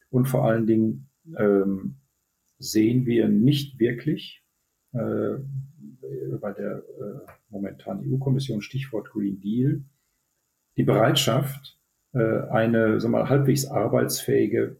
Und 0.09 0.26
vor 0.26 0.45
allen 0.45 0.66
Dingen 0.66 1.11
ähm, 1.37 1.97
sehen 2.59 3.04
wir 3.04 3.28
nicht 3.28 3.78
wirklich 3.78 4.42
äh, 4.92 5.35
bei 6.40 6.52
der 6.52 6.78
äh, 6.78 7.30
momentanen 7.50 8.11
EU-Kommission 8.11 8.62
Stichwort 8.62 9.11
Green 9.11 9.40
Deal 9.40 9.83
die 10.76 10.85
Bereitschaft, 10.85 11.78
äh, 12.12 12.18
eine 12.50 13.00
sagen 13.00 13.14
wir 13.14 13.21
mal, 13.21 13.28
halbwegs 13.28 13.66
arbeitsfähige 13.66 14.76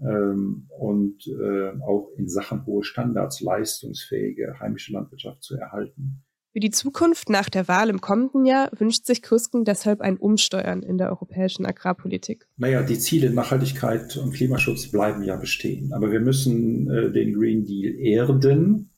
ähm, 0.00 0.68
und 0.78 1.26
äh, 1.26 1.80
auch 1.82 2.10
in 2.16 2.28
Sachen 2.28 2.66
hohe 2.66 2.84
Standards 2.84 3.40
leistungsfähige 3.40 4.58
heimische 4.60 4.92
Landwirtschaft 4.92 5.42
zu 5.42 5.56
erhalten. 5.56 6.22
Für 6.52 6.60
die 6.60 6.70
Zukunft 6.70 7.30
nach 7.30 7.48
der 7.48 7.66
Wahl 7.66 7.88
im 7.88 8.02
kommenden 8.02 8.44
Jahr 8.44 8.70
wünscht 8.76 9.06
sich 9.06 9.22
Krüsken 9.22 9.64
deshalb 9.64 10.02
ein 10.02 10.18
Umsteuern 10.18 10.82
in 10.82 10.98
der 10.98 11.08
europäischen 11.08 11.64
Agrarpolitik. 11.64 12.46
Naja, 12.58 12.82
die 12.82 12.98
Ziele 12.98 13.30
Nachhaltigkeit 13.30 14.18
und 14.18 14.34
Klimaschutz 14.34 14.90
bleiben 14.90 15.22
ja 15.22 15.36
bestehen. 15.36 15.94
Aber 15.94 16.12
wir 16.12 16.20
müssen 16.20 16.90
äh, 16.90 17.10
den 17.10 17.32
Green 17.32 17.64
Deal 17.64 17.94
erden. 17.94 18.90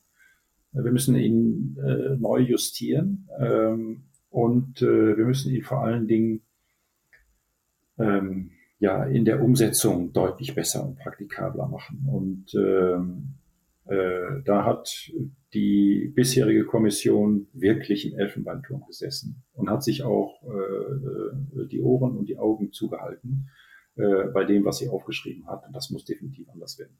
Wir 0.73 0.91
müssen 0.91 1.15
ihn 1.15 1.77
äh, 1.81 2.17
neu 2.17 2.39
justieren. 2.39 3.29
Ähm, 3.39 4.03
und 4.35 4.81
äh, 4.81 5.15
wir 5.15 5.23
müssen 5.23 5.53
ihn 5.53 5.63
vor 5.63 5.85
allen 5.85 6.07
Dingen 6.07 6.41
ähm, 7.97 8.51
ja 8.79 9.05
in 9.05 9.23
der 9.23 9.41
Umsetzung 9.41 10.11
deutlich 10.11 10.53
besser 10.53 10.85
und 10.85 10.99
praktikabler 10.99 11.69
machen. 11.69 12.05
Und 12.11 12.53
ähm, 12.53 13.35
äh, 13.85 14.41
da 14.43 14.65
hat 14.65 15.09
die 15.53 16.11
bisherige 16.13 16.65
Kommission 16.65 17.47
wirklich 17.53 18.11
im 18.11 18.19
Elfenbeinturm 18.19 18.83
gesessen 18.85 19.45
und 19.53 19.69
hat 19.69 19.85
sich 19.85 20.03
auch 20.03 20.43
äh, 20.43 21.67
die 21.67 21.79
Ohren 21.79 22.17
und 22.17 22.27
die 22.27 22.37
Augen 22.37 22.73
zugehalten 22.73 23.49
äh, 23.95 24.25
bei 24.33 24.43
dem, 24.43 24.65
was 24.65 24.79
sie 24.79 24.89
aufgeschrieben 24.89 25.47
hat. 25.47 25.65
Und 25.65 25.73
das 25.73 25.91
muss 25.91 26.03
definitiv 26.03 26.49
anders 26.49 26.77
werden. 26.77 26.97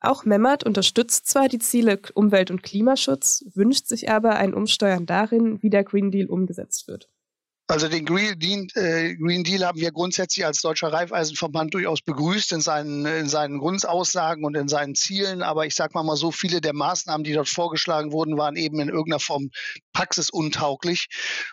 Auch 0.00 0.24
Memmert 0.24 0.64
unterstützt 0.64 1.26
zwar 1.26 1.48
die 1.48 1.58
Ziele 1.58 2.00
Umwelt- 2.14 2.50
und 2.50 2.62
Klimaschutz, 2.62 3.44
wünscht 3.54 3.86
sich 3.86 4.10
aber 4.10 4.36
ein 4.36 4.54
Umsteuern 4.54 5.06
darin, 5.06 5.62
wie 5.62 5.70
der 5.70 5.84
Green 5.84 6.10
Deal 6.10 6.28
umgesetzt 6.28 6.86
wird. 6.86 7.10
Also 7.68 7.88
den 7.88 8.04
Green 8.04 8.38
Deal, 8.38 8.66
äh, 8.74 9.16
Green 9.16 9.42
Deal, 9.42 9.66
haben 9.66 9.80
wir 9.80 9.90
grundsätzlich 9.90 10.46
als 10.46 10.60
Deutscher 10.60 10.92
Reifeisenverband 10.92 11.74
durchaus 11.74 12.00
begrüßt 12.00 12.52
in 12.52 12.60
seinen, 12.60 13.04
in 13.06 13.28
seinen 13.28 13.58
Grundaussagen 13.58 14.44
und 14.44 14.54
in 14.54 14.68
seinen 14.68 14.94
Zielen. 14.94 15.42
Aber 15.42 15.66
ich 15.66 15.74
sage 15.74 15.90
mal, 15.94 16.04
mal 16.04 16.16
so, 16.16 16.30
viele 16.30 16.60
der 16.60 16.74
Maßnahmen, 16.74 17.24
die 17.24 17.32
dort 17.32 17.48
vorgeschlagen 17.48 18.12
wurden, 18.12 18.38
waren 18.38 18.54
eben 18.54 18.78
in 18.78 18.88
irgendeiner 18.88 19.18
Form 19.18 19.50
praxisuntauglich. 19.92 21.08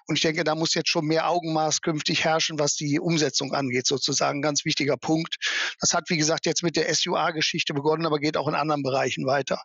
Und 0.06 0.18
ich 0.18 0.22
denke, 0.22 0.44
da 0.44 0.54
muss 0.54 0.76
jetzt 0.76 0.90
schon 0.90 1.06
mehr 1.06 1.28
Augenmaß 1.28 1.82
künftig 1.82 2.24
herrschen, 2.24 2.60
was 2.60 2.76
die 2.76 3.00
Umsetzung 3.00 3.54
angeht, 3.54 3.88
sozusagen. 3.88 4.44
Ganz 4.44 4.66
wichtiger 4.66 4.98
Punkt. 4.98 5.38
Das 5.80 5.94
hat, 5.96 6.12
wie 6.12 6.18
gesagt, 6.18 6.46
jetzt 6.46 6.62
mit 6.62 6.76
der 6.76 6.94
SUA-Geschichte 6.94 7.74
begonnen, 7.74 8.06
aber 8.06 8.20
geht 8.20 8.38
auch 8.38 8.48
in 8.48 8.54
anderen 8.54 8.84
Bereichen 8.84 9.26
weiter. 9.26 9.64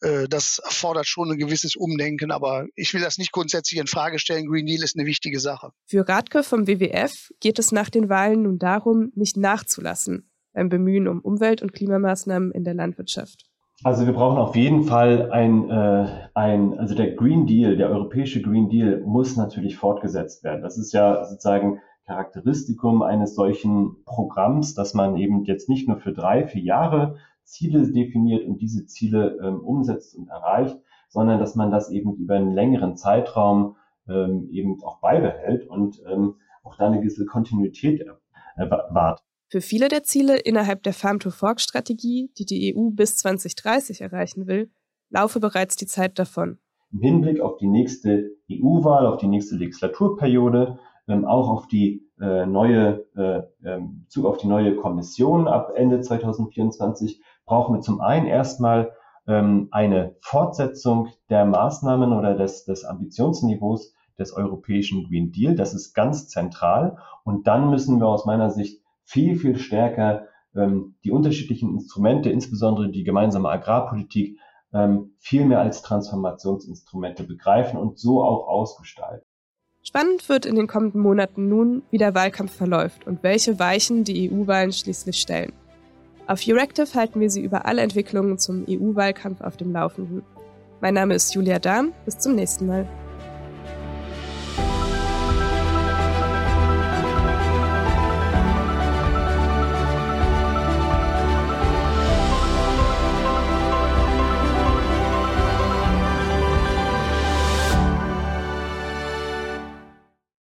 Äh, 0.00 0.28
das 0.28 0.58
erfordert 0.58 1.06
schon 1.06 1.30
ein 1.30 1.38
gewisses 1.38 1.76
Umdenken, 1.76 2.30
aber 2.30 2.66
ich 2.74 2.94
will 2.94 3.00
das 3.00 3.18
nicht 3.18 3.32
grundsätzlich 3.32 3.80
in 3.80 3.86
Frage 3.86 4.18
stellen. 4.18 4.46
Green 4.46 4.66
Deal 4.66 4.82
ist 4.82 4.96
eine 4.96 5.06
wichtige 5.06 5.40
Sache. 5.40 5.70
Für 5.86 6.08
Radke 6.08 6.42
vom 6.42 6.66
WWF 6.66 7.30
geht 7.40 7.58
es 7.58 7.72
nach 7.72 7.90
den 7.90 8.08
Wahlen 8.08 8.42
nun 8.42 8.58
darum, 8.58 9.12
nicht 9.14 9.36
nachzulassen 9.36 10.30
beim 10.52 10.68
Bemühen 10.68 11.06
um 11.06 11.20
Umwelt- 11.20 11.62
und 11.62 11.72
Klimamaßnahmen 11.72 12.50
in 12.52 12.64
der 12.64 12.74
Landwirtschaft. 12.74 13.44
Also 13.84 14.06
wir 14.06 14.12
brauchen 14.12 14.38
auf 14.38 14.56
jeden 14.56 14.84
Fall 14.84 15.30
ein, 15.30 15.70
äh, 15.70 16.28
ein, 16.34 16.76
also 16.78 16.96
der 16.96 17.14
Green 17.14 17.46
Deal, 17.46 17.76
der 17.76 17.90
europäische 17.90 18.42
Green 18.42 18.68
Deal 18.68 19.02
muss 19.06 19.36
natürlich 19.36 19.76
fortgesetzt 19.76 20.42
werden. 20.42 20.62
Das 20.62 20.78
ist 20.78 20.92
ja 20.92 21.24
sozusagen 21.24 21.80
Charakteristikum 22.04 23.02
eines 23.02 23.36
solchen 23.36 24.02
Programms, 24.04 24.74
dass 24.74 24.94
man 24.94 25.16
eben 25.16 25.44
jetzt 25.44 25.68
nicht 25.68 25.86
nur 25.86 25.98
für 25.98 26.12
drei, 26.12 26.46
vier 26.46 26.62
Jahre 26.62 27.18
Ziele 27.48 27.90
definiert 27.90 28.46
und 28.46 28.60
diese 28.60 28.86
Ziele 28.86 29.38
ähm, 29.42 29.60
umsetzt 29.60 30.14
und 30.16 30.28
erreicht, 30.28 30.78
sondern 31.08 31.40
dass 31.40 31.54
man 31.54 31.70
das 31.70 31.90
eben 31.90 32.14
über 32.16 32.34
einen 32.34 32.52
längeren 32.52 32.96
Zeitraum 32.96 33.76
ähm, 34.06 34.48
eben 34.52 34.82
auch 34.82 35.00
beibehält 35.00 35.66
und 35.66 36.02
ähm, 36.06 36.36
auch 36.62 36.76
da 36.76 36.86
eine 36.86 37.00
gewisse 37.00 37.24
Kontinuität 37.24 38.04
erwartet. 38.56 39.24
Für 39.50 39.62
viele 39.62 39.88
der 39.88 40.02
Ziele 40.02 40.36
innerhalb 40.38 40.82
der 40.82 40.92
Farm-to-Fork-Strategie, 40.92 42.30
die 42.36 42.44
die 42.44 42.76
EU 42.76 42.90
bis 42.90 43.16
2030 43.16 44.02
erreichen 44.02 44.46
will, 44.46 44.70
laufe 45.08 45.40
bereits 45.40 45.76
die 45.76 45.86
Zeit 45.86 46.18
davon. 46.18 46.58
Im 46.92 47.00
Hinblick 47.00 47.40
auf 47.40 47.56
die 47.56 47.66
nächste 47.66 48.30
EU-Wahl, 48.50 49.06
auf 49.06 49.18
die 49.18 49.26
nächste 49.26 49.56
Legislaturperiode, 49.56 50.78
ähm, 51.08 51.24
auch 51.24 51.48
auf 51.48 51.66
die 51.66 52.06
äh, 52.20 52.44
neue 52.44 53.06
äh, 53.16 53.80
Zug 54.08 54.26
auf 54.26 54.38
die 54.38 54.48
neue 54.48 54.76
Kommission 54.76 55.48
ab 55.48 55.72
Ende 55.74 56.00
2024 56.00 57.22
brauchen 57.48 57.74
wir 57.74 57.80
zum 57.80 58.00
einen 58.00 58.26
erstmal 58.26 58.92
ähm, 59.26 59.68
eine 59.72 60.14
Fortsetzung 60.20 61.08
der 61.28 61.44
Maßnahmen 61.44 62.12
oder 62.12 62.34
des, 62.34 62.64
des 62.64 62.84
Ambitionsniveaus 62.84 63.94
des 64.18 64.32
europäischen 64.32 65.04
Green 65.08 65.32
Deal. 65.32 65.54
Das 65.54 65.74
ist 65.74 65.94
ganz 65.94 66.28
zentral. 66.28 66.98
Und 67.24 67.46
dann 67.46 67.70
müssen 67.70 67.98
wir 67.98 68.06
aus 68.06 68.26
meiner 68.26 68.50
Sicht 68.50 68.82
viel, 69.04 69.36
viel 69.36 69.58
stärker 69.58 70.26
ähm, 70.54 70.96
die 71.04 71.10
unterschiedlichen 71.10 71.74
Instrumente, 71.74 72.30
insbesondere 72.30 72.90
die 72.90 73.04
gemeinsame 73.04 73.48
Agrarpolitik, 73.48 74.38
ähm, 74.72 75.14
viel 75.18 75.46
mehr 75.46 75.60
als 75.60 75.82
Transformationsinstrumente 75.82 77.24
begreifen 77.24 77.78
und 77.78 77.98
so 77.98 78.22
auch 78.22 78.46
ausgestalten. 78.46 79.24
Spannend 79.82 80.28
wird 80.28 80.44
in 80.44 80.56
den 80.56 80.66
kommenden 80.66 81.00
Monaten 81.00 81.48
nun, 81.48 81.82
wie 81.90 81.98
der 81.98 82.14
Wahlkampf 82.14 82.54
verläuft 82.54 83.06
und 83.06 83.22
welche 83.22 83.58
Weichen 83.58 84.04
die 84.04 84.30
EU-Wahlen 84.30 84.72
schließlich 84.72 85.18
stellen. 85.18 85.52
Auf 86.28 86.42
Euractiv 86.46 86.94
halten 86.94 87.20
wir 87.20 87.30
Sie 87.30 87.42
über 87.42 87.64
alle 87.64 87.80
Entwicklungen 87.80 88.36
zum 88.36 88.66
EU-Wahlkampf 88.68 89.40
auf 89.40 89.56
dem 89.56 89.72
Laufenden. 89.72 90.22
Mein 90.82 90.92
Name 90.92 91.14
ist 91.14 91.34
Julia 91.34 91.58
Dahm. 91.58 91.94
Bis 92.04 92.18
zum 92.18 92.34
nächsten 92.34 92.66
Mal. 92.66 92.86